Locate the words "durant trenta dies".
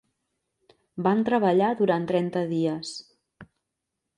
1.83-2.95